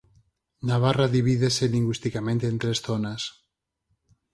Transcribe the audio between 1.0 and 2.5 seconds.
divídese lingüisticamente